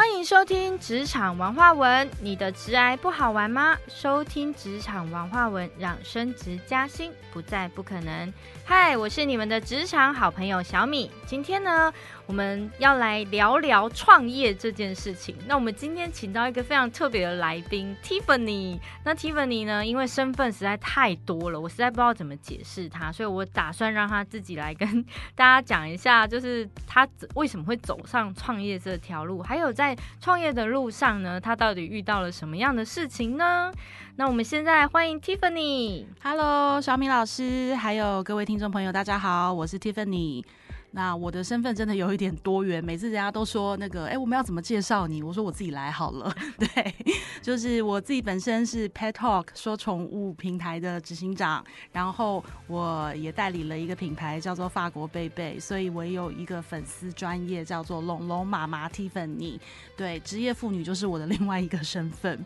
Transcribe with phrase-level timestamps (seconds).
[0.00, 2.10] 欢迎收听职场文化文。
[2.22, 3.76] 你的职癌不好玩吗？
[3.86, 8.32] 收听职场文化文，让升职加薪不再不可能。
[8.64, 11.10] 嗨，我是你们的职场好朋友小米。
[11.26, 11.92] 今天呢，
[12.30, 15.34] 我们要来聊聊创业这件事情。
[15.48, 18.78] 那我们今天请到一个非常特别的来宾，Tiffany。
[19.02, 33.72] 那 Tiffany 呢，因为身份实在太多了，我实在不知道怎么解释她，所以我打算让她自己来跟大家讲一下，就是她为什么会走上创业这条路，还有在创业的路上呢，她到底遇到了什么样的事情呢？
[34.14, 36.04] 那我们现在欢迎 Tiffany。
[36.22, 40.44] Hello，小米老师，还有各位听众朋友，大家好，我是 Tiffany。
[40.92, 45.22] 那我的身份真的有一点多元，每次人家都说那个，哎，我们要怎么介绍你？
[45.22, 46.34] 我说我自己来好了。
[46.58, 46.94] 对，
[47.40, 59.58] 就是我自己本身是 Pet Talk 说宠物平台的执行长，然后我也代理了一个品牌叫做法国贝贝，所以我有一个粉丝专业叫做龙龙妈妈 Tiffany。
[59.96, 62.44] 对，职业妇女就是我的另外一个身份。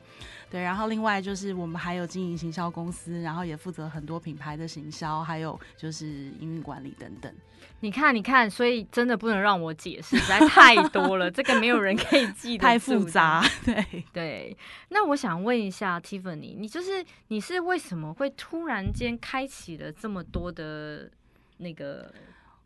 [0.55, 6.07] 对，然后另外就是我们还有经营行销公司，然后也负责很多品牌的行销，还有就是
[6.39, 7.35] 营运管理等等。
[7.81, 13.45] 你看，你看，所以真的不能让我解释，实在太多了， 这个没有人可以记得，太复杂。
[13.65, 14.57] 对对，
[14.91, 21.11] 那我想问一下 Tiffany，你就是你是为什么会突然间开启了这么多的
[21.57, 22.15] 那个？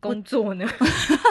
[0.00, 0.66] 工作呢，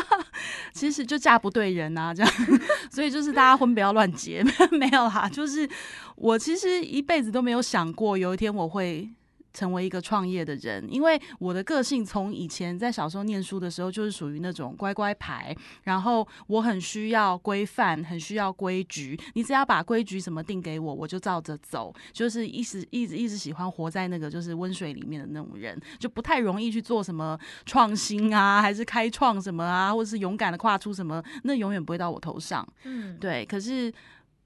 [0.73, 2.33] 其实就嫁不对人呐，这样，
[2.91, 5.67] 所以就是大家婚不要乱结， 没有啦，就是
[6.15, 9.09] 我其实一辈子都没有想过有一天我会。
[9.57, 19.19] 成为一个创业的人，因为我的个性从以前在小时候念书的时候就是属于那种乖乖牌，然后我很需要规范，很需要规矩。
[19.33, 21.91] 你只要把规矩什么定给我，我就照着走。
[22.13, 27.35] 就是一直一直一直喜欢活在那个就是温水里面的那种人，就不太容易去做什么
[27.65, 32.63] 创新啊，还是开创什么啊，或者是勇敢的跨出什么，那永远不会到我头上。
[32.83, 33.43] 嗯，对。
[33.43, 33.91] 可是。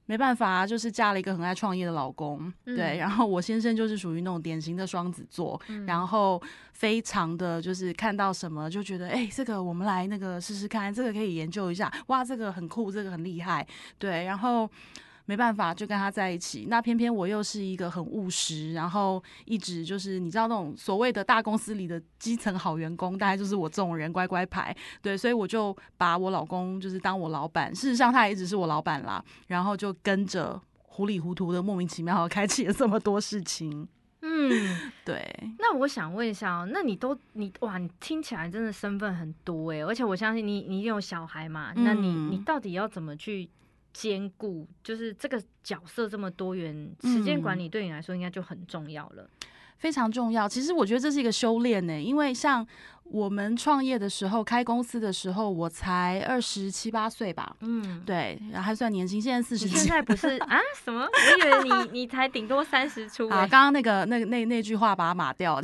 [0.05, 6.41] 没办法，就是嫁了一个很爱创业的老公，对，然后我先生就是属于那种典型的双子座，然后
[6.73, 13.65] 非常的就是看到什么就觉得，哎，这个我们来那个试试看，这个可以研究一下，哇，这个很酷，这个很厉害，
[13.97, 14.69] 对，然后。
[15.25, 16.65] 没办法，就跟他在一起。
[16.69, 24.75] 那偏偏我又是一个很务实，然后一直就是你知道那种所谓的大公司里的基层好员工，大概就是我这种人乖乖牌。
[25.01, 29.23] 对，所以我就把我老公就是当我老板，事实上他也一直是我老板啦。
[29.47, 33.87] 然后就跟着糊里糊涂的莫名其妙开启了这么多事情。
[34.23, 35.33] 嗯，对。
[35.57, 41.71] 那我想问一下哦，那你都你哇，你听起来真的身份很多哎，而且我相信你你有小孩嘛？
[41.75, 43.49] 那你你到底要怎么去？
[43.93, 49.29] 兼顾就是这个角色这么多元，时间管理对你来说应该就很重要了，
[49.77, 50.47] 非常重要。
[50.47, 52.67] 其实我觉得这是一个修炼呢，因为像。
[53.11, 57.53] 我们创业的时候，开公司的时候，我才二十七八岁吧。
[57.59, 59.21] 嗯，对，还算年轻。
[59.21, 60.57] 现在四十，现在不是啊？
[60.81, 61.01] 什么？
[61.01, 63.27] 我以为你 你才顶多三十出。
[63.27, 65.61] 啊，刚刚那个那那那句话把它码掉。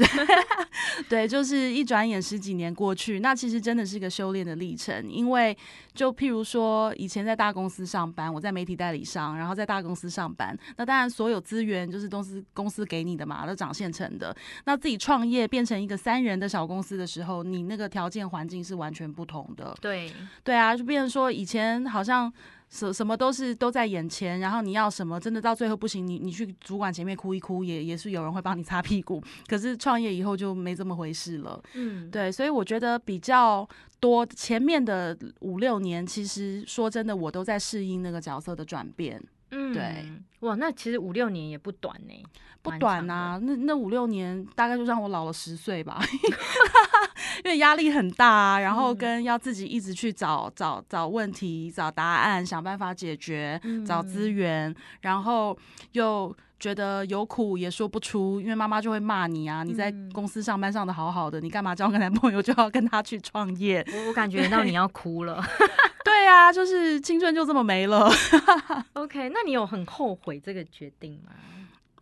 [1.07, 5.09] 对，就是一转眼十几年过去，那其实真的是一个修炼的历程。
[5.09, 5.57] 因为
[5.93, 14.35] 就譬如说，以前在大公司上班，我在媒体代理商，然后在大公司上班，那当然所有资源就是公司公司给你的嘛，都长现成的。
[14.65, 20.11] 那自己创业变成一个三人的小公司的时候，你那个条件环境是完全不同的，对
[20.43, 22.31] 对啊，就变成说以前好像
[22.69, 29.23] 什什么都是都在眼前，然后你要什么真的到最后不行，你你去主管前面哭一哭，也也是有人会帮你擦屁股。
[29.47, 33.67] 可是创业以后就没这么回事了，嗯，对，所以我觉得比较
[33.99, 39.21] 多前面的五六年，其实说真的，我都在适应那个角色的转变。
[39.51, 40.05] 嗯，对，
[40.41, 42.13] 哇，那其实五六年也不短呢，
[42.61, 46.01] 不短啊，那那五六年大概就让我老了十岁吧，
[47.45, 55.57] 因为压力很大啊，然后跟要自己一直去找找找问题、找答案、想办法解决、找资源，然后
[55.93, 63.85] 又觉得有苦也说不出，因为妈妈就会骂你啊，你在公司上班上的好好的，你干嘛交个男朋友就要跟他去创业？
[63.93, 65.43] 我我感觉到你要哭了。
[66.03, 68.09] 对啊，就是青春就这么没了。
[68.93, 71.31] OK，那你有很后悔这个决定吗？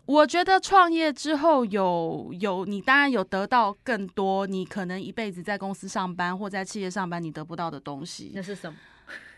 [0.06, 8.32] 我觉得创业之后有有，你当然有得到更多，你可能一辈子在公司上班或在企业上班你得不到的东西。
[8.36, 8.78] 那是什么？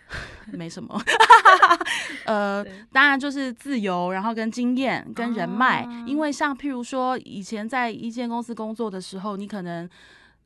[0.53, 0.99] 没什么。
[2.25, 5.87] 呃，当然就是自由，然后跟经验、跟人脉。
[6.05, 9.89] 因为像譬如说，以前在一间公司工作的时候，你可能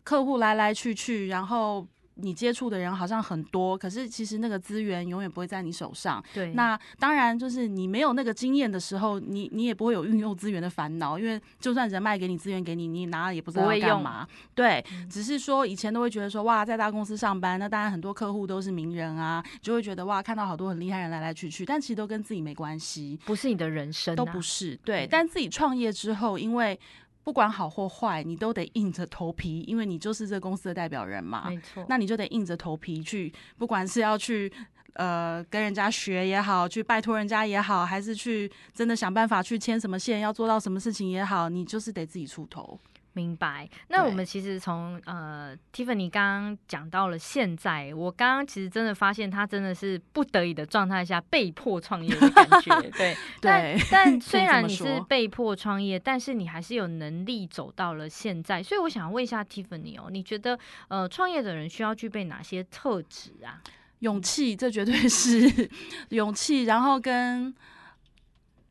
[0.04, 1.88] 客户来来去去，然后。
[2.22, 6.24] 你接触的人好像很多，可是其实那个资源永远不会在你手上。
[6.34, 14.28] 对，那当然就是你没有那个经验的时候，你你也不会有运用资源的烦恼，因为就算人脉给你资源给你，你拿了也不知道要干嘛。
[14.54, 24.76] 对，只是说以前都会觉得说哇，在大公司上班，那当然很多客户都是名人啊，就会觉得哇，看到好多很厉害人来来去去，但其实都跟自己没关系，不是你的人生，都不是。
[24.84, 26.80] 对，但自己创业之后，因为
[27.24, 31.50] 不管好或坏，你都得硬着头皮，因为你就是这公司的代表人嘛。
[31.50, 34.52] 没错，那你就得硬着头皮去，不管是要去
[34.94, 42.80] 呃跟人家学也好，去拜托人家也好，还是去真的想办法去牵什么线，要做到什么事情也好，你就是得自己出头。
[43.14, 43.70] 明白。
[43.90, 52.82] 那我们其实从呃，Tiffany 刚刚讲到了现在，我刚刚其实真的发现他真的是不得已的状态下被迫创业的感觉。
[52.96, 58.64] 对，但 但虽然你是被迫创业，但是你还是有能力走到了现在。
[58.64, 63.62] 所以我想问一下 Tiffany 哦，你觉得呃，创业的人需要具备哪些特质啊？
[64.00, 65.70] 勇气，这绝对是
[66.10, 67.54] 勇气，然后跟。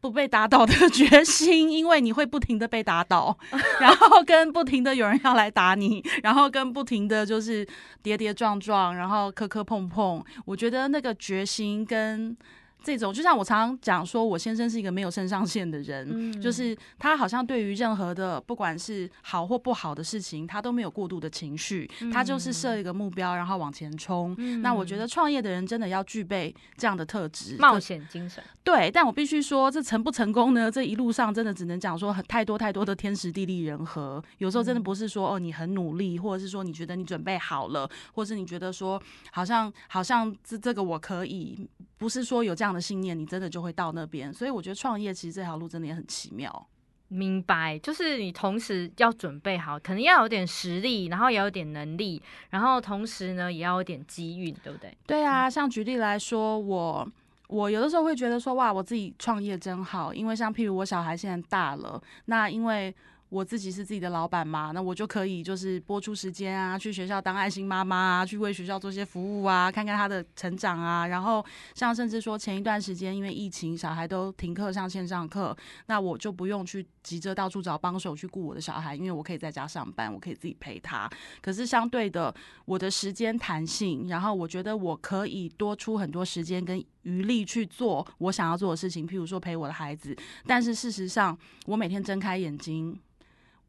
[0.01, 3.37] 不被打倒的决心，因为你会不停的被打倒，
[3.81, 7.67] 然后跟不停的有人要来打你，然后跟不停的就是
[8.03, 10.25] 跌跌撞撞，然后磕磕碰碰。
[10.45, 12.37] 我觉得那个决心跟。
[12.83, 24.35] 这种就像我常常讲说，我先生是一个没有肾上腺的人，就是他好像对于任何的不管是好或不好的事情，他都没有过度的情绪，他就是设一个目标，然后往前冲。
[24.63, 28.43] 那我觉得创业的人真的要具备这样的特质，冒险精神。
[28.65, 30.71] 对，但我必须说，这成不成功呢？
[30.71, 39.01] 这一路上真的只能讲说很太多太多的天时地利人和，有时候真的不是说哦你很努力，或者是说你觉得你准备好了，或是你觉得说
[39.33, 41.69] 好像好像这这个我可以，
[41.99, 42.70] 不是说有这样。
[42.73, 44.33] 的信念，你真的就会到那边。
[44.33, 46.67] 所以我觉得创业其实这条路真的也很奇妙。
[47.09, 54.97] 明白，就是你同时要准备好，可能要有点实力，然后也有点能力，然后同时呢也要有点机遇，对不对？
[55.07, 57.09] 对啊，像举例来说，我
[57.49, 62.95] 我有的时候会觉得说，哇，我自己创业真好，因为像譬如我小孩现在大了，那因为。
[63.31, 71.07] 我自己是自己的老板嘛，那我就可以就是播出时间啊，去学校当爱心妈妈啊，去为学校做些服务啊，看看他的成长啊。
[71.07, 71.45] 然后
[71.75, 75.57] 像甚至说前一段时间因为疫情，小孩都停课上线上课，
[75.87, 81.09] 那我就不用去急着到处找帮手去顾我的小孩，因为我可以在家上班，我可以自己陪他。
[81.41, 82.35] 可是相对的，
[82.65, 90.17] 我的时间弹性，然后我觉得我可以多出很多时间跟余力去做我想要做的事情，譬如说陪我的孩子。
[90.49, 92.99] 但是事实上，我每天睁开眼睛。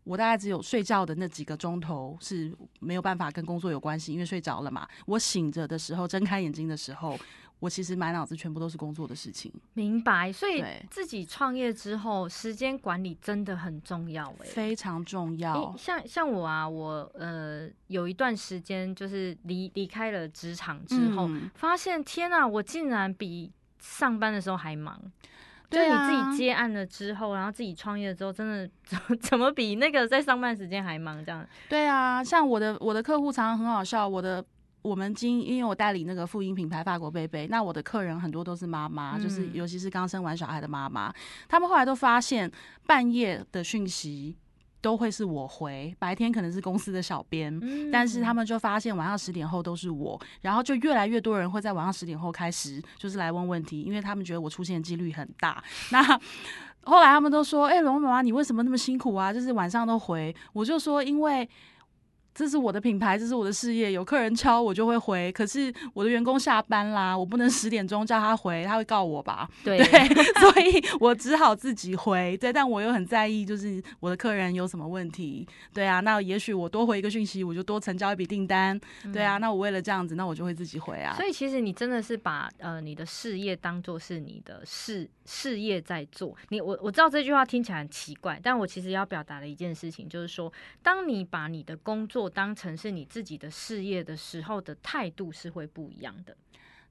[0.04, 4.88] 我大概只有睡觉的那几个钟头是没有办法跟工作有关系，因为睡着了嘛。
[5.06, 7.18] 我醒着的时候，睁开眼睛的时候，
[7.60, 9.54] 我其实满脑子全部都是工作的事情。
[9.74, 15.76] 明白，所以自己创业之后，时间管理真的很重要，哎，非常重要。
[15.78, 25.00] 像像我啊，我呃有一段时间就是离离开了职场之后，发现天啊，我竟然比上班的时候还忙。
[25.72, 31.24] 就是你自己接案了之后，然后自己创业了之后，真的怎 怎么比那个在上班时间还忙？
[31.26, 31.48] 这样？
[31.70, 34.08] 对啊，像我的我的客户常常很好笑。
[34.08, 34.44] 我的
[34.82, 41.14] 我们今因为我代理那个妇婴品牌法国贝贝，那我的客人很多都是妈妈，就是尤其是刚生完小孩的妈妈，
[41.48, 42.52] 他们后来都发现
[42.86, 44.36] 半夜的讯息。
[44.82, 47.62] 都会是我回，白天可能是公司的小编，
[47.92, 55.64] 但是他们就发现晚上十点后都是我，然后就越来越多人会在晚上十点后开始就是来问问题，因为他们觉得我出现几率很大。
[55.92, 56.04] 那
[56.84, 59.32] 后来他们都说：“哎，龙妈妈，你为什么那么辛苦啊？
[59.32, 61.48] 就是晚上都回。”我就说：“因为。”
[62.34, 63.92] 这是我的品牌，这是我的事业。
[63.92, 69.50] 有客人敲我就会回，可是我的员工下班啦，我不能十点钟叫他回，他会告我吧？
[69.64, 69.78] 对，
[70.40, 72.38] 所以我只好自己回。
[72.38, 75.48] 对，但我又很在意，就是我的客人有什么问题。
[75.74, 78.80] 对啊，那也许我多回一个讯息，我就多成交一笔订单。
[79.12, 81.14] 对啊，那我为了这样子，那我就会自己回啊。
[81.18, 86.36] 所以其实你真的是把呃你的事业当做是你的事事业在做。
[86.50, 96.36] 你我我知道这句话听起来很奇怪，但我其实要表达的一件事情就是说，当你把你的工作当成是你自己的事业的时候的态度是会不一样的。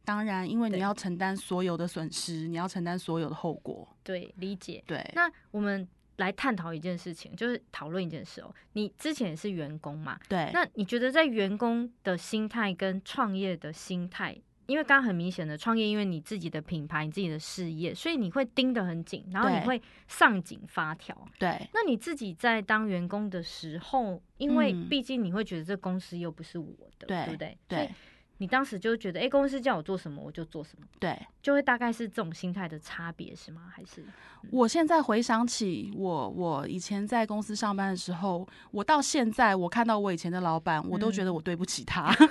[0.05, 3.87] 当然，因为你要承担所有的损失，你要承担所有的后果。
[4.03, 4.83] 对，理解。
[4.87, 5.09] 对。
[5.15, 8.53] 那我们来探讨一件事情，就是讨论一件事哦。
[8.73, 10.19] 你之前也是员工嘛？
[10.29, 10.51] 对。
[10.53, 14.37] 那你觉得在员工的心态跟创业的心态？
[14.71, 21.17] 因为刚刚很明显的创业，因为你自己的品牌、你自己的事业，所以你会盯得很紧，然后你会上紧发条。
[21.41, 26.69] 对，那你自己在当员工的时候，因为毕竟你会觉得这公司又不是我
[27.01, 27.59] 的，对不对？
[27.67, 27.91] 对，
[28.39, 33.73] 你当时就觉得，哎，公司叫我做什么我就做什么，对，就会大概是这种心态的差别是吗？
[33.75, 34.05] 还是
[34.53, 42.15] 我现在回想起我我以前在公司上班的时候，我到现在我看到我以前的老板，我都觉得我对不起他。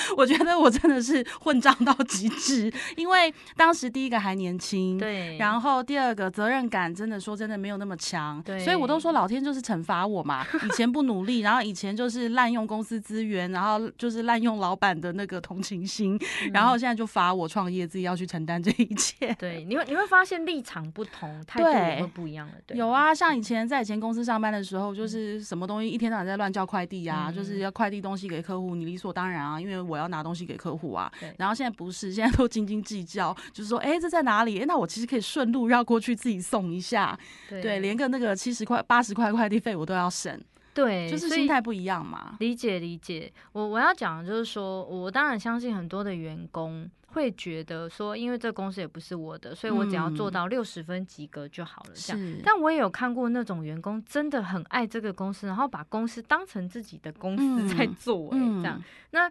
[0.16, 10.46] 我觉得我真的是混账到极致，因为当时第一个还年轻，对，然后第二个责任感真的说真的没有那么强，对所以我都说老天就是惩罚我嘛。
[10.64, 16.18] 以前不努力，然后以前就是滥用公司资源，然后就是滥用老板的那个同情心，
[16.52, 19.34] 然后现在就罚我创业，自己要去承担这一切。
[19.38, 22.54] 对，你会你会发现立场不同，态度也会不一样的。
[22.66, 31.10] 对，有啊，像以前在以前公司上班的时候，就是什么东西一天到晚在乱叫快递啊，嗯就是要快递东西给客户，你理所当然啊，因为我要拿东西给客户啊。
[31.38, 34.60] 然后现在不是，现在都斤斤计较，就是说，哎、这在哪里？
[34.60, 37.18] 哎、那我其实可以顺路绕过去自己送一下，
[37.48, 40.38] 对对，连个那个七十块、八十块快递费我都要省，
[40.74, 42.36] 对，就是心态不一样嘛。
[42.40, 51.90] 理解理解，我我要讲的就是说，我当然相信很多的员工会觉得说，因为这公司也不是我的，所以我只要做嗯到六十分及格就好了。
[51.94, 58.82] 这样，是，但我也有看过那种员工真的很爱这个公司，然后把公司当成自己的公司在嗯做、欸，这样。
[59.10, 59.30] 那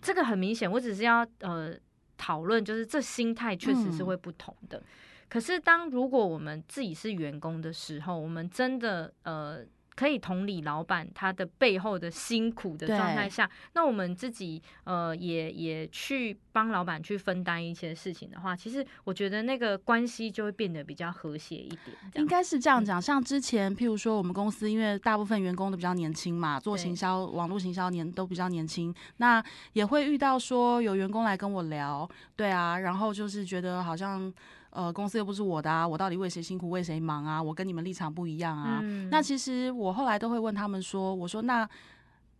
[0.00, 1.74] 这个很明显，我只是要呃
[2.16, 4.82] 讨论，就是这心态确实是嗯会不同的。
[5.28, 9.64] 可是当如果我们自己是员工的时候，我们真的呃。
[9.98, 21.96] 可以同理老板他的背后的辛苦的状态下，那我们自己呃也也去帮老板去分担一些事情的话，其实我觉得那个关系就会变得比较和谐一点。
[22.14, 34.32] 应该是这样讲，像之前，譬如说我们公司，因为大部分员工都比较年轻嘛，做行销、网络行销年都比较年轻，那也会遇到说有员工来跟我聊，对啊，然后就是觉得好像
[34.70, 37.42] 呃公司又不是我的啊，我到底为谁辛苦为谁忙啊？
[37.42, 38.80] 我跟你们立场不一样啊。
[38.82, 41.68] 嗯那其实我后来都会问他们说，我说那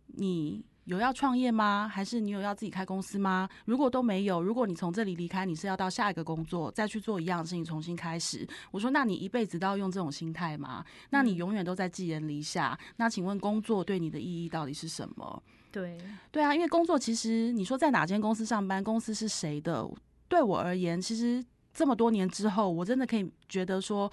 [0.07, 0.63] 你。
[0.85, 1.87] 有要创业吗？
[1.87, 3.47] 还是你有要自己开公司吗？
[3.65, 8.47] 如果都没有，如果你从这里离开，你是要到下一个工作，再去做一样的事情，重新开始。
[8.71, 10.83] 我说，那你一辈子都要用这种心态吗？
[11.11, 12.75] 那你嗯永远都在寄人篱下。
[12.95, 15.43] 那请问工作对你的意义到底是什么？
[15.71, 15.95] 对
[16.31, 19.87] 对啊，因为工作其实你说在哪间公司上班，公司是谁的？
[20.27, 21.43] 对我而言，其实
[21.79, 24.11] 这么多年之后，我真的可以觉得说。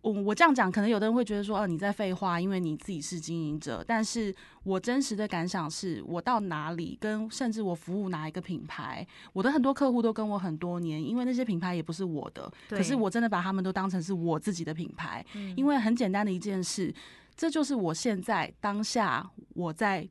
[0.00, 3.84] 我我这样讲，可能有的人会觉得说，哦、你在废话，因为你自己是经营者。
[3.86, 4.34] 但是
[4.64, 15.24] 我真实的感想是，我到哪里，跟甚至我服务哪一个品牌，我的很多客户都跟我很多年，因为那些品牌也不是我的，可是我真的把他们都当成是我自己的品牌。
[15.34, 16.92] 嗯因为很简单的一件事，
[17.36, 20.08] 这就是我现在当下我在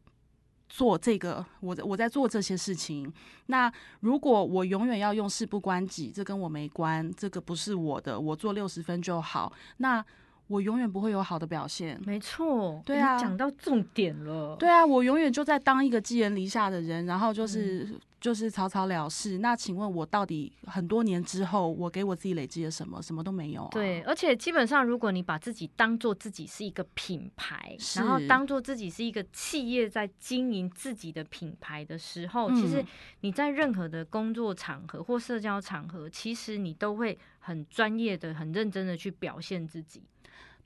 [0.68, 3.12] 做这个，我我在做这些事情。
[3.48, 10.04] 那如果我永远要用事不关己，这跟我没关，这个不是我的，我做六十分就好，那
[10.48, 12.00] 我永远不会有好的表现。
[12.06, 14.56] 没错，对啊你讲到重点了。
[14.58, 19.38] 对啊，我永远就在当一个寄人篱下的人，然后就是、嗯就是草草了事。
[19.38, 23.00] 那请问我到底很多年之后，我给我自己累积了什么？
[23.00, 23.70] 什么都没有、啊。
[23.72, 32.88] 对，而且基本上，如果你把自己当做自己是一个品牌，然后当做自己是一个企业在经营自己的品牌的时候，其实嗯
[33.22, 40.02] 你在任何的工作场合或社交场合，其实你都会很专业的、很认真的去表现自己。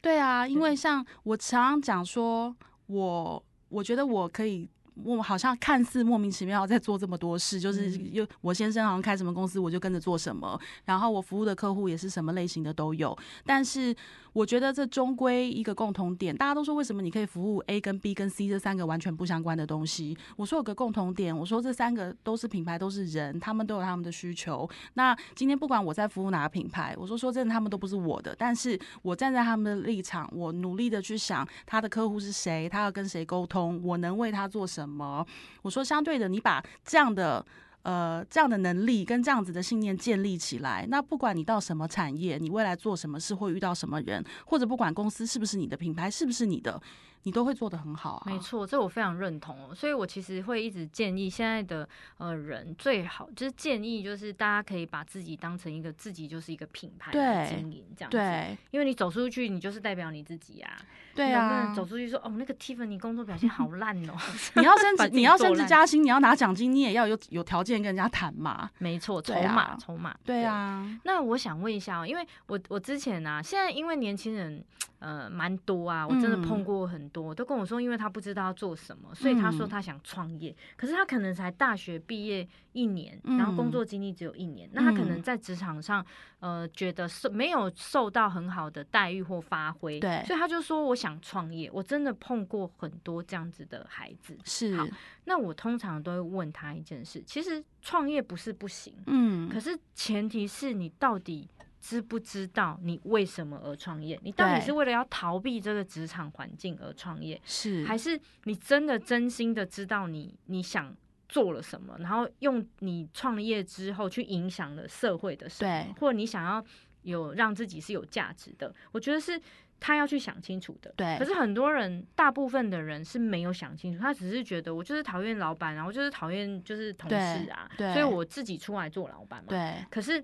[0.01, 2.55] 对啊，因为像我常常讲说，
[2.87, 4.69] 我我觉得我可以。
[5.05, 13.17] 我好像看似莫名其妙在做这么多事，就是嗯又我先生好像开什么公司，我就跟着做什么，然后我服务的客户也是什么类型的都有。
[13.45, 13.95] 但是
[14.33, 20.17] 我觉得这终归一个共同点，大家都说为什么你可以服务 A 跟 B 跟 C 这三个完全不相关的东西？
[20.35, 24.69] 我说有个共同点，我说这三个都是品牌，都是人，他们都有他们的需求。
[24.93, 35.25] 那今天不管我在服务哪个品牌，我说说真的，他们都不是我的，但是我站在他们的立场，我努力的去想他的客户是谁，他要跟谁沟通，我能为他做什么。
[35.61, 37.45] 我说相对的，你把这样的。
[37.83, 46.81] 呃，这样的能力跟这样子的信念建立起来，那不管你到什么产业，你未来做什么事，会遇到什么人，或者不管公司是不是你的品牌是不是你的，
[47.23, 48.23] 你都会做得很好啊。
[48.25, 49.73] 没错，这我非常认同哦。
[49.73, 58.17] 所以我其实会一直建议现在的呃人最好就是建议就是大家可以把自己当成一个自己就是一个品牌来对经营这样子。
[58.17, 60.77] 对因为你走出去，你就是代表你自己啊。
[61.19, 64.13] 对啊，走出去说哦，那个 Tiffany 工作表现好烂哦。
[64.55, 68.69] 你要升把职，你要升职加薪，你要拿奖金，你也要有有条件跟人家谈嘛。
[68.77, 70.15] 没错，筹码，筹码。
[70.23, 70.43] 对。
[70.43, 74.63] 啊，那我想问一下哦，因为我我之前啊，现在因为年轻人
[74.99, 86.05] 呃蛮多啊，我真的嗯碰过很多，都跟我说，因为他不知道要做什么，所以他说嗯他想创业，可是他可能才大学毕业一年，然后工嗯作经历只有一年，那他可能嗯在职场上
[86.39, 94.37] 呃觉得受没有受到很好的待遇或发挥，对所以他就说我想创业，我真的碰过很多这样子的孩子。
[94.43, 94.85] 是好，
[95.23, 101.47] 那我通常都会问他一件事，其实创业不是不行，嗯可，是前提是你到底
[101.79, 104.19] 知不知道你为什么而创业？
[104.21, 110.93] 你到底是为了要逃避这个职场环境而创业，是还是你真的真心的知道你你想
[111.29, 116.63] 做了什么，然后用你创业之后去影响了社会的什么对，或者你想要
[117.03, 119.39] 有让自己是有价值的，我觉得是
[119.79, 120.93] 他要去想清楚的。
[120.97, 127.15] 对可是很多人，大部分的人是没有想清楚，他只是觉得我就是讨厌老板然后就是讨厌就是同事
[127.51, 129.47] 啊，所以我自己出来做老板嘛。
[129.49, 130.23] 对可是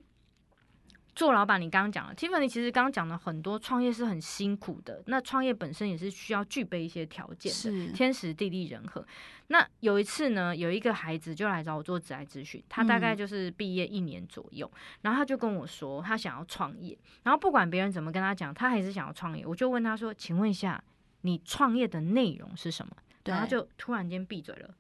[1.16, 5.02] 做老板，你刚刚讲了，Tiffany 其实刚刚讲了很多，创业是很辛苦的。
[5.08, 9.06] 那创业本身也是需要具备一些条件的，是天时地利人和。
[9.48, 14.70] 那有一次呢，有一个孩子就来找我做职业咨询，他大概嗯就是毕业一年左右，
[15.04, 19.46] 然后他就跟我说他想要创业，然后不管别人怎么跟他讲，他还是想要创业。
[19.46, 20.84] 我就问他说：“请问一下，
[21.22, 22.92] 你创业的内容是什么？”
[23.24, 24.76] 然后他就突然间闭嘴了，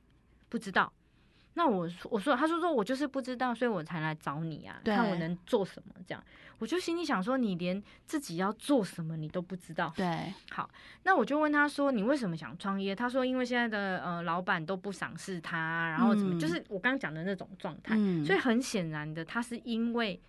[0.49, 0.91] 不知道。
[1.57, 6.23] 那我说我说，他说说我就是不知道，所以我才来找你啊，对看我能做什么这样。
[6.59, 9.91] 我就心里想说，你连自己要做什么你都不知道。
[9.95, 10.69] 对好
[11.03, 12.95] 那我就问他说，你为什么想创业？
[12.95, 17.95] 他说，因为现在的呃老板都不赏识他，然后怎么，嗯就是我刚刚讲的那种状态。
[17.97, 20.21] 嗯，所以很显然的，他是因为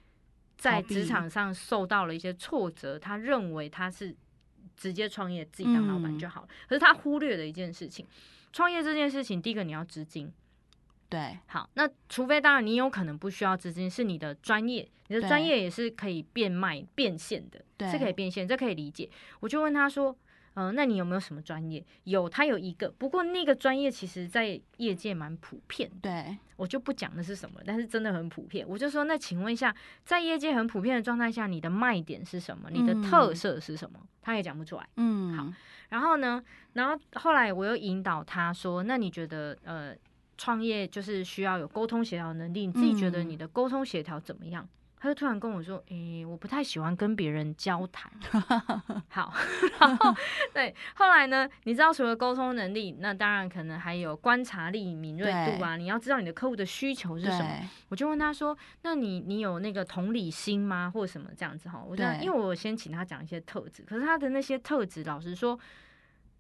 [0.57, 4.15] 在职场上受到了一些挫折，他认为他是
[4.77, 6.49] 直接创业，自己当老板嗯就好了。
[6.69, 8.07] 可是他忽略了一件事情，
[8.53, 10.33] 创业这件事情，第一个你要资金。
[11.09, 19.09] 对好，那除非当然你有可能不需要资金，是你的专业，你的专业也是可以变卖变现的，对是可以变现，这可以理解。
[19.41, 20.17] 我就问他说，
[20.55, 21.85] 嗯、那你有没有什么专业？
[22.05, 28.67] 有，他有一个，不过那个专业其实在业界蛮普遍的，对我就不讲那是什么，但是真的很普遍。
[28.67, 32.71] 我就说，那请问一下，在业界很普遍的状态下，你的卖点是什么？
[32.71, 34.01] 你的特嗯色是什么？
[34.23, 34.89] 他也讲不出来。
[34.97, 35.53] 嗯好
[35.89, 39.95] 然后呢，然后后来我又引导他说：“那你觉得呃，
[40.37, 48.11] 创业就是需要有沟通协调能力，你自己觉得嗯你的沟通协调怎么样？”他就突然跟我说：“诶、我不太喜欢跟别人交谈。”
[49.11, 49.33] 好，
[49.79, 50.13] 然后
[50.55, 57.71] 对，后来呢，你知道除了沟通能力，那当然可能还有观察力、敏锐度啊，你要知道你的客户的需求是什么。
[57.91, 65.61] 我就问他说：“那你你有那个同理心吗，或者什么这样子哈？”我这样，因为我先请他讲一些特质，可是他的那些特质，老实说，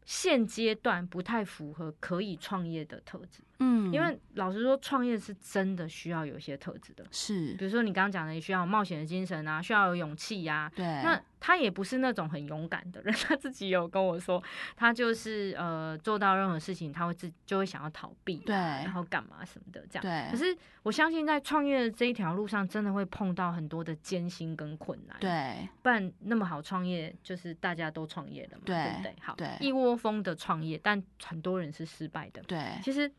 [0.07, 3.43] 现阶段不太符合可以创业的特质。
[3.59, 14.43] 嗯，因为老实说，创业是真的需要有一些特质的，是比如说你刚刚讲的，也需要有冒险的精神啊，需要有勇气呀、对那他也不是那种很勇敢的人， 他自己有跟我说，
[14.75, 20.02] 他就是呃做到任何事情，他会自就会想要逃避、啊，对然后干嘛什么的这样。
[20.02, 29.15] 对可是我相信在创业的这一条路上，真的会碰到很多的艰辛跟困难。，对不然那么好创业，就是大家都创业了嘛，对不对？
[29.21, 32.43] 好，对一窝蜂的创业，但很多人是失败的。
[32.43, 33.11] 对其实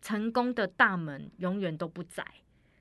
[0.00, 2.24] 成功的大门永远都不窄。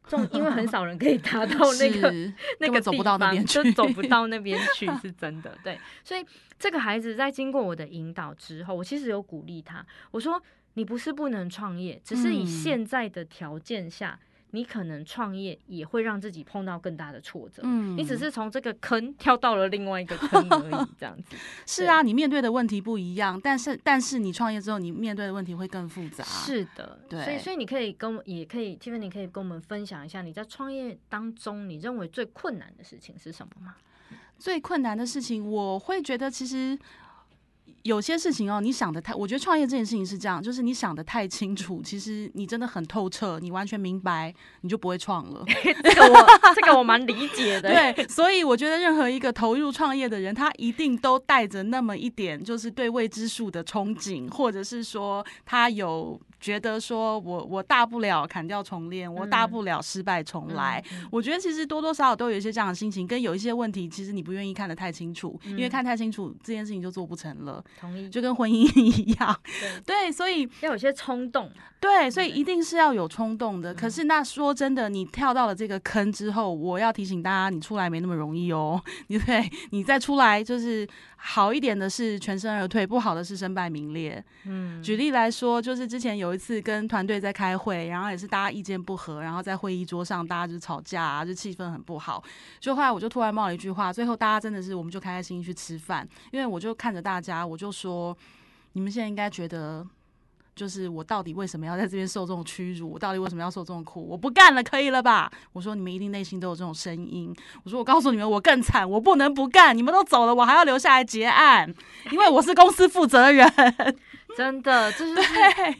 [0.08, 2.12] 这种因为很少人可以达到那个
[2.60, 5.56] 那个走不到那边去就走不到那边去， 是真的。
[5.64, 6.26] 对，所以
[6.58, 10.42] 这个孩子在经过我的引导之后，我其实有鼓励他，我说
[10.74, 14.20] 你不是不能创业，只是以嗯现在的条件下。
[14.52, 21.36] 你可能创业也会让自己碰到更大的挫折，嗯你只是从这个坑跳到了另外一个坑而已，这样子。
[21.68, 26.24] 是啊，你面对的问题不一样，但是但是你创业之后，你面对的问题会更复杂。
[26.24, 33.76] 是的，对所以所以你可以跟我们，也可以，Tiffany 可以跟我们分享一下你在创业当中你认为最困难的事情是什么吗？
[34.38, 36.78] 最困难的事情，我会觉得其实。
[37.84, 45.44] 有些事情哦，你想的太，我觉得创业这件事情是这样，就是你想的太清楚， 其实你真的很透彻，你完全明白，你就不会创了。
[45.84, 47.70] 这个我这个我蛮理解的。
[47.70, 60.84] 对，所以我觉得任何一个投入创业的人，他一定都带着那么一点，就是对未知数的憧憬，或者是说他有觉得说我我大不了砍掉重练，我大嗯不了失败重来。
[60.94, 69.40] 嗯我觉得其实多多少少都有一些这样的心情，跟有一些问题，其实你不愿意看得太清楚，因为嗯看太清楚这件事情就做不成了，同意，就跟婚姻 一样。
[69.86, 71.52] 对，对，所以要有些冲动。
[71.82, 73.74] 对，所以一定是要有冲动的。
[73.74, 78.82] 可嗯是那说真的，你跳到了这个坑之后，我要提醒大家，你出来没那么容易哦。
[79.08, 84.22] 你对，你再出来就是好一点的是全身而退，不好的是身败名裂。
[84.44, 92.24] 嗯，举例来说，就是之前有有一次跟团队在开会，然后也是大家意见不合，然后在会议桌上大家就吵架啊，就气氛很不好。
[92.60, 98.16] 就后来我就突然冒了一句话，最后大家真的是我们就开开心心去吃饭，因为我就看着大家，我就说，
[98.74, 99.86] 你们现在应该觉得。
[100.56, 102.92] 就是我到底为什么要在这边受这种屈辱？
[102.92, 104.06] 我到底为什么要受这种苦？
[104.06, 105.32] 我不干了，可以了吧？
[105.54, 107.34] 我说你们一定内心都有这种声音。
[107.64, 109.78] 我说我告诉你们，我更惨，我不能不干。
[109.78, 111.74] 你们都走了，我还要留下来结案，
[112.12, 113.50] 因为我是公司负责人。
[114.38, 115.30] 真的，这就是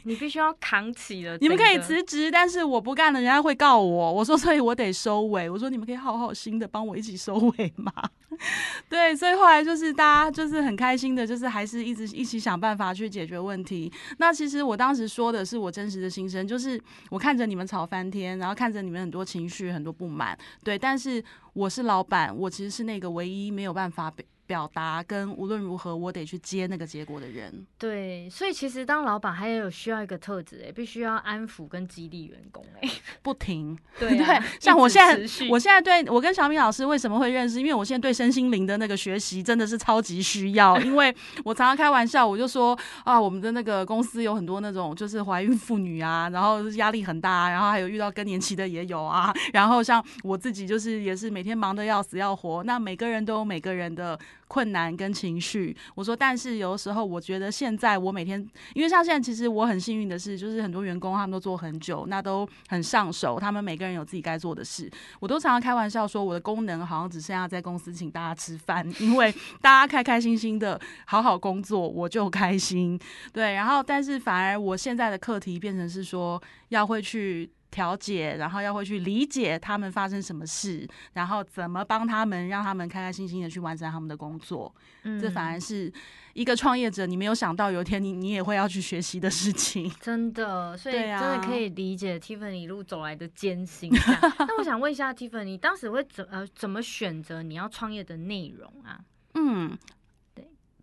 [0.04, 1.36] 你必须要扛起了。
[1.38, 4.12] 你们可以辞职，但是我不干了，人家会告我。
[4.12, 5.48] 我说，所以我得收尾。
[5.48, 7.92] 我说，你们可以好好心的帮我一起收尾吗？
[8.88, 13.92] 对，所以后来就是大家就是很开心的，就是还是一直一起想办法去解决问题。
[14.18, 24.24] 那其实我当时说的是我真实的心声，就是我看着你们吵翻天，然后看着你们很多情绪、很多不满，对，但是我是老板，我其实是那个唯一没有办法被。
[24.50, 32.90] 表达跟无论如何我得去接那个结果的人，对，所以其实当老板还有需要一个特质哎，必须要安抚跟激励员工哎，
[33.22, 37.60] 不停， 对对，像我现在，我现在对我跟小米老师为什么会认识？
[37.60, 54.18] 因为我现在对身心灵的那个学习真的是超级需要，因为我常常开玩笑，我就说啊，我们的那个公司有很多那种就是怀孕妇女啊，然后压力很大，然后还有遇到更年期的也有啊，然后像我自己就是也是每天忙得要死要活，那每个人都有每个人的。
[54.50, 64.90] 困难跟情绪，我说，但是有的时候，我觉得现在我每天，因为像现在，其实我很幸运的是，就是很多员工他们都做很久，那都很上手，他们每个人有自己该做的事。
[65.20, 72.98] 我都常常开玩笑说，我的功能好像只剩下在公司请大家吃饭，因为大家开开心心的好好工作，我就开心。
[73.32, 77.48] 对，然后但是反而我现在的课题变成是说，要会去。
[77.70, 84.74] 调解，然后要会去理解他们发生什么事，然后怎么帮他们，让他们开开心心的去完成他们的工作。
[85.02, 85.92] 嗯，这反而是
[86.34, 89.90] 一个创业者你没有想到有一天你你也会要去学习的事情。
[90.00, 93.90] 真的，所以真的可以理解 Tiffany 一路走来的艰辛。
[94.38, 99.00] 那我想问一下 Tiffany，你当时会怎呃怎么选择你要创业的内容啊？
[99.34, 99.78] 嗯。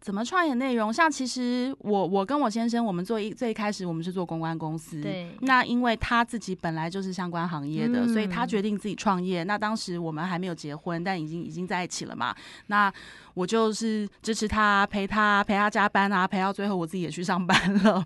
[0.08, 0.94] 怎么创业内容？
[0.94, 5.36] 像其实我我跟我先生，我们做一最开始我们是做公关公司，对。
[5.42, 9.44] 那因为他自己本来就是相关行业的，所以他决定自己创业。
[9.44, 12.34] 那当时我们还没有结婚，但已经已经在一起了嘛。
[12.68, 12.90] 那
[13.38, 18.04] 我就是支持他，陪他，陪他加班啊，陪到最后我自己也去上班了。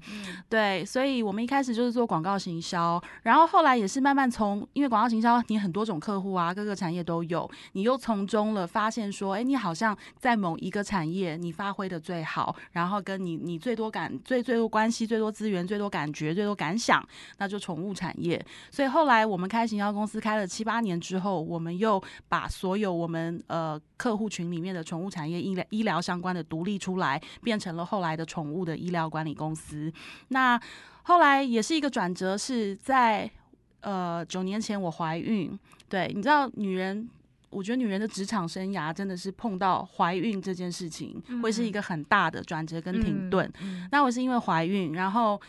[0.49, 17.01] 对，所以我们一开始就是做广告行销，然后后来也是慢慢从，因为广告行销你很多种客户啊，各个产业都有，你又从中了发现说，哎，你好像在某一个产业你发挥的最好，然后跟你你最多感最最多关系最多资源最多感觉最多感想，
[17.37, 18.45] 那就宠物产业。
[18.69, 29.93] 所以后来我们开行销公司开了七八年之后，我们又把所有我们呃客户群里面的宠物产产业医疗医疗相关的独立出来，变成了后来的宠物的医疗管理公司。
[30.29, 30.59] 那
[31.03, 33.29] 后来也是一个转折，是在
[33.81, 35.55] 呃九年前我怀孕。
[35.87, 37.07] 对，你知道女人，
[37.51, 43.47] 我觉得女人的职场生涯真的是碰到怀孕这件事情，会是一个很大的转折跟停顿。
[43.91, 45.39] 那我是因为怀孕，然后。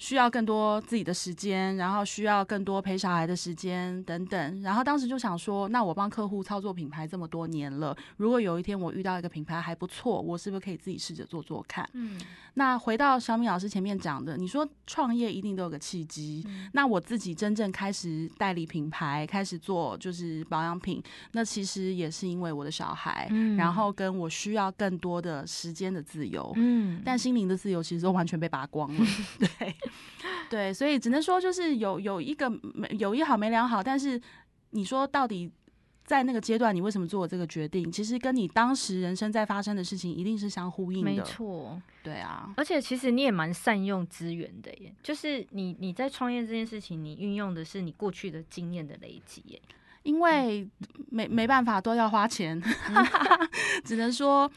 [0.00, 4.62] 需要更多自己的时间，然后需要更多陪小孩的时间等等。
[4.62, 11.88] 然后当时就想说，那我帮客户操作品牌这么多年了，如果有一天我遇到一个品牌还不错，我是不是可以自己试着做做看？
[11.92, 12.18] 嗯。
[12.54, 16.44] 那回到小米老师前面讲的，你说创业一定都有个契机。
[16.72, 21.00] 那我自己真正开始代理品牌，开始做就是保养品，
[21.32, 26.50] 那其实也是因为我的小孩，然后跟我需要更多的时间的自由。
[26.56, 27.02] 嗯。
[27.04, 29.06] 但心灵的自由其实都完全被拔光了。
[29.38, 29.76] 对。
[30.48, 34.20] 对，所以只能说就是有有一个没有一好没两好，但是
[34.70, 35.50] 你说到底
[36.04, 37.90] 在那个阶段你为什么做这个决定？
[37.90, 41.80] 其实跟你当时人生在发生的事情一定是相呼应的，没错。
[42.02, 49.62] 对啊，而且其实你也蛮善用资源的耶，就是你你在创业这件事情，你运用的是你过去的经验的累积耶。
[50.02, 50.66] 因为
[51.10, 52.60] 没没办法都要花钱，
[53.84, 54.50] 只能说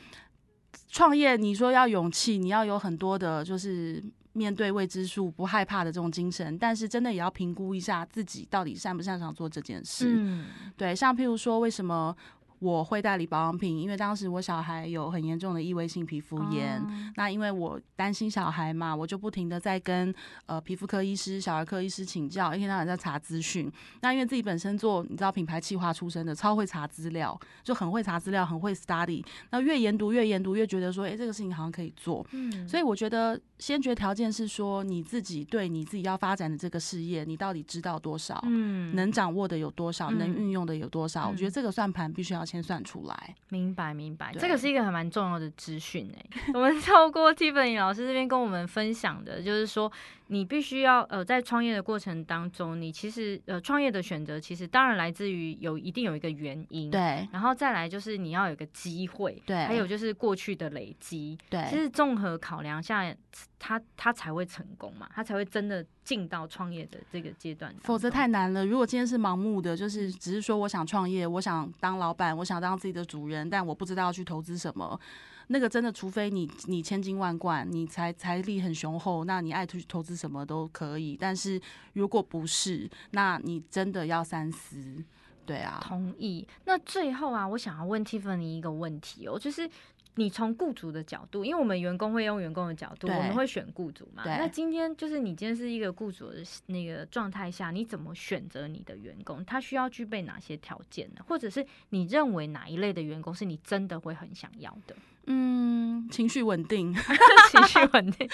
[0.88, 4.04] 创业你说要勇气，你要有很多的就是。
[4.34, 10.15] 面对未知数不害怕的这种精神，但是真的也要评估一下自己到底擅不擅长做这件事。
[10.17, 12.15] 嗯，对，像譬如说，为什么？
[12.63, 16.82] 我会代理保养品，因为当时我小孩有很严重的异位性皮肤炎。
[17.17, 23.69] 那因为我担心小孩嘛，我就不停的在跟呃皮肤科医师、小儿科医师请教，一天到晚在查资讯。
[23.99, 29.21] 那因为自己本身做你知道品牌企划出身的，超会查资料，就很会查资料，很会 study。
[29.49, 32.26] 那越研读越研读，越觉得说，哎，这个事情好像可以做。
[32.32, 38.39] 嗯，所以我觉得先决条件是说，你自己对你自己要发展的这个事业，你到底知道多少？
[38.47, 40.10] 嗯，能掌握的有多少？
[40.12, 41.28] 能运用的有多少？
[41.28, 42.41] 我觉得这个算盘必须要。
[42.54, 46.52] 先算出来，明白明白，这个是一个还蛮重要的资讯哎。
[46.54, 49.92] 我们 透过 Tiffany 老师这边跟我们分享的，就是说。
[50.34, 63.15] 你必须要呃，在创业的过程当中，你其实呃，创业的选择其实当然来自于有一定有一个原因，对，然后再来就是你要有个机会，对，还有就是过去的累积，对，其实综合考量下，
[63.60, 68.65] 他他才会成功嘛，他才会真的进到创业的这个阶段，否则太难了。
[68.65, 75.00] 如果今天是盲目的，就是只是说我想创业，我想当老板，我想当自己的主人，但我不知道要去投资什么。
[75.47, 81.17] 那个真的，除非你你千金万贯，你财财力很雄厚，那你爱去投资什么都可以。
[81.19, 81.62] 但是
[81.93, 85.03] 如果不是，那你真的要三思。
[85.45, 86.47] 对啊，同意。
[86.63, 89.69] 那最后啊，我想要问 Tiffany 一个问题哦，就是
[90.15, 94.23] 你从雇主的角度，因为我们员工会用员工的角度，我们会选雇主嘛。
[94.25, 99.43] 那今天就是你今天是一个雇主的那个状态下，你怎么选择你的员工？
[99.43, 101.21] 他需要具备哪些条件呢？
[101.27, 104.95] 或者是你认为哪一类的员工是你真的会很想要的？
[105.27, 106.93] 嗯，情绪稳定，
[107.51, 108.27] 情绪稳定，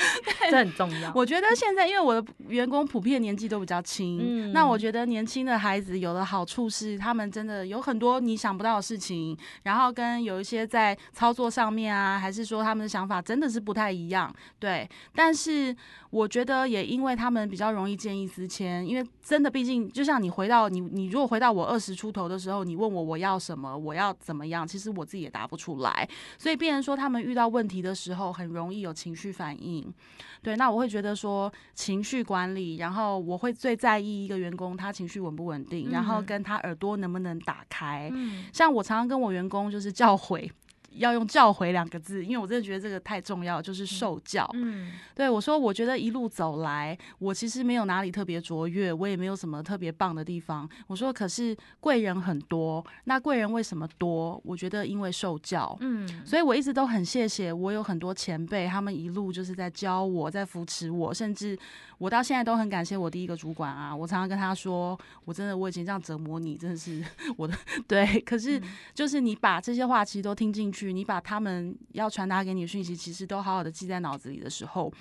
[0.49, 1.11] 这很重要。
[1.13, 14.33] 我觉得现在，因为我的员工普遍年纪都比较轻，那我觉得年轻的孩子有的好处是，他们真的有很多你想不到的事情，然后跟有一些在操作上面啊，还是说他们的想法真的是不太一样。
[14.57, 15.75] 对，但是
[16.09, 26.79] 我觉得也因为他们比较容易见异思迁，因为真的毕竟就像你回到你，你如果回到我二十出头的时候，你问我我要什么，我要怎么样，其实我自己也答不出来，所以变。
[26.79, 29.93] 说他们遇到问题的时候很容易有情绪反应，
[30.41, 38.09] 对，那我会觉得说情绪管理，然后我会最在意一个员工他情绪稳不稳定，然后跟他耳朵能不能打开。
[38.53, 40.49] 像我常常跟我员工就是教诲。
[40.91, 44.49] 要用教诲两个字，因为我真的觉得这个太重要，就是受教。
[44.53, 50.67] 嗯，对我说，我觉得一路走来，我其实没有哪里特别卓越，我也没有什么特别棒的地方。
[50.87, 54.41] 我说，可是贵人很多，那贵人为什么多？
[54.43, 55.77] 我觉得因为受教。
[55.81, 61.57] 嗯，所以我一直都很谢谢我有很多前辈，他们一路就是在教我，在扶持我，甚至
[61.97, 63.95] 我到现在都很感谢我第一个主管啊。
[63.95, 67.03] 我常常跟他说，我真的我已经这样折磨你，真的是
[67.37, 67.53] 我的
[67.87, 68.19] 对。
[68.21, 68.61] 可是
[68.93, 70.78] 就是你把这些话其实都听进去。
[70.87, 74.91] 你把他们要传达给你的讯息，其实都好好的记在脑子里的时候，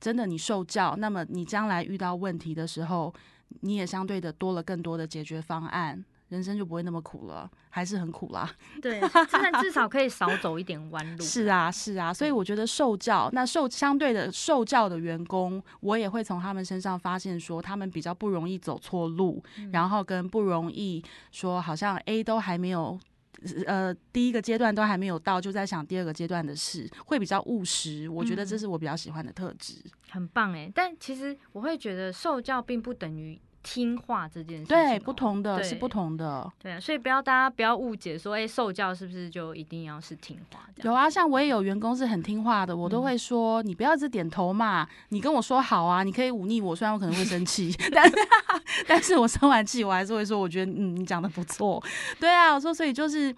[0.00, 3.12] 真的你受教，那么你将来遇到问题的时候，
[3.60, 8.50] 你也相对的多了更多的解决方案，人生就不会那么苦了，还是很苦啦。
[8.80, 11.22] 对，真的至少可以少走一点弯路。
[11.24, 19.42] 是啊，是啊，所以我觉得受教，那受相对的受教的员工，我也会从他们身上发现说，他们比较不容易走错路，
[19.72, 22.98] 然后跟不容易说好像 A 都还没有。
[23.66, 28.08] 呃，第一个阶段都还没有到，就在想第二个阶段的事，会比较务实。
[28.08, 29.74] 我觉得这是我比较喜欢的特质，
[30.10, 30.70] 很棒哎。
[30.74, 33.40] 但其实我会觉得受教并不等于。
[33.62, 40.60] 听话这件事，对不同的是不同的，对啊，所以不要大家不要误解说，哎，受教是不是就一定要是听话？
[40.82, 48.16] 有啊，像我也有员工是很听话的，我都会说，你不要一直点头嘛，你跟我说好啊，你可以忤逆我，虽然我可能会生气， 但是
[48.88, 51.82] 但是我生完气，我还是会说，我觉得嗯，你讲的不错，
[52.18, 53.34] 对啊，我说，所以就是。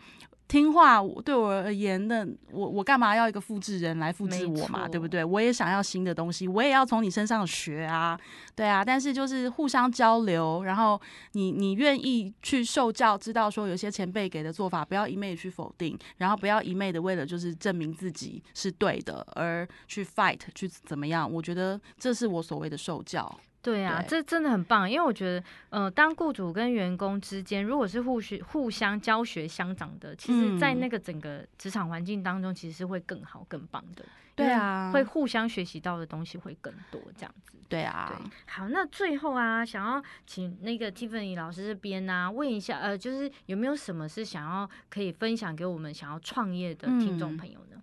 [0.47, 4.87] 听话对我而言，那我我干嘛要一个复制人来复制我嘛？
[4.87, 5.25] 对不对？
[5.25, 8.19] 我也想要新的东西，我也要从你身上学啊，
[8.55, 8.85] 对啊。
[8.85, 11.01] 但是就是互相交流，然后
[11.33, 21.31] 你你愿意去受教，知道说有些前辈给的做法，不要一昧的去否定，然后不要一昧的为了就是证明自己是对的而去 fight 去怎么样？
[21.33, 23.41] 我觉得这是我所谓的受教。
[23.65, 34.05] 对啊，这真的很棒，因为我觉得，呃，当雇主跟员工之间，如果是互学、互相教学相长的，其实，在那个整个职场环境当中，其实是会更好、更棒的。
[34.37, 37.57] 对啊，会互相学习到的东西会更多，这样子。
[37.69, 38.13] 对啊。
[38.15, 47.74] 对，好，那最后啊，想要请那个 Tiffany 老师这边呢，问一下，呃，就是有没有什么是想要可以分享给我们想要创业的听众朋友呢？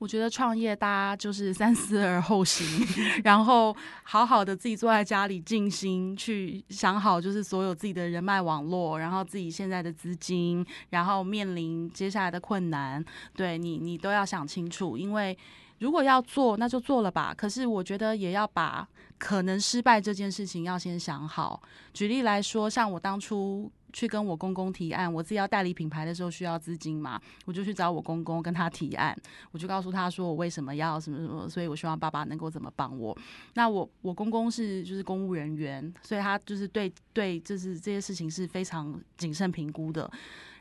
[0.00, 2.66] 我觉得创业，大家就是三思而后行，
[3.22, 13.04] 然后好好的自己坐在家里静心去想好，就是所有自己的人脉网络，然后自己现在的资金，然后面临接下来的困难，
[13.36, 14.96] 对你，你都要想清楚。
[14.96, 15.36] 因为
[15.80, 17.34] 如果要做，那就做了吧。
[17.36, 21.60] 可是我觉得也要把可能失败这件事情要先想好。
[21.92, 23.70] 举例来说，像我当初。
[23.92, 29.16] 去跟我公公提案，我自己要代理品牌的时候需要资金嘛，我就去找我公公跟他提案，
[29.52, 33.16] 我就告诉他说我为什么要什么什么，所以我希望爸爸能够怎么帮我。
[33.54, 40.10] 那我我公公是就是公务人员，所以他就是对对就是这些事情是非常谨慎评估的。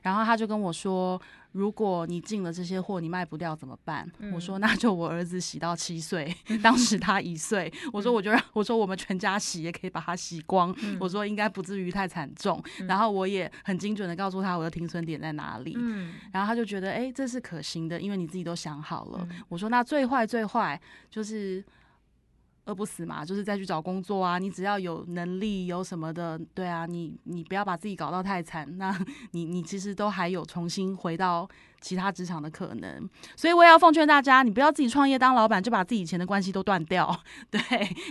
[0.01, 1.21] 然后他就跟我说。
[1.53, 4.07] 如果你进了这些货，你卖不掉怎么办？
[4.31, 6.31] 我说那就我儿子洗到七岁，
[6.61, 12.63] 当时他一岁，我说我就让我说我们全家洗也可以把它洗光，我说应该不至于太惨重。
[12.87, 15.75] 然后我也很精准的告诉他我的停损点在哪里，
[16.31, 19.27] 然后他就觉得哎这是可行的，因为你自己都想好了。
[19.47, 21.65] 我说那最坏最坏就是。
[22.69, 24.37] 饿不死嘛，就是再去找工作啊！
[24.37, 28.95] 你只要有能力，有什么的，对啊，你你不要把自己搞到太惨，那
[29.31, 31.49] 你你其实都还有重新回到
[31.81, 33.09] 其他职场的可能。
[33.35, 37.19] 所以我也要奉劝大家，你不要自己创业当老板，就把自己以前的关系都断掉。
[37.49, 37.61] 对，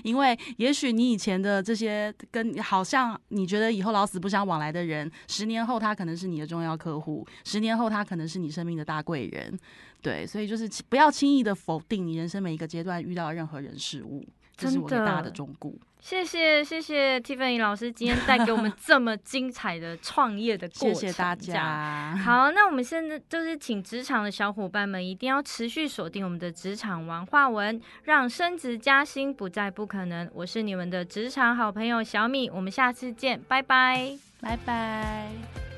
[0.03, 9.57] 因为也许你以前的这些跟好像你觉得以后老死不相往来的人，十年后他可能是你的重要客户，十年后他可能是你生命的大贵人。
[10.01, 14.25] 对，所以就是不要轻易的否定你人生每一个阶段遇到的任何人事物，
[14.59, 15.73] 这是我给大家的忠告。
[16.01, 22.17] 谢谢谢谢 Tiffany 老师今天带给我们这么精彩的创业的过程，谢谢大家。
[22.25, 30.31] 好，那我们现在就是请职场的小伙伴们一定要持续锁定我们的职场文化文，让升职加薪不再不可能。
[30.33, 35.78] 我是你们的职场好朋友小米，我们下次见，拜拜，拜拜。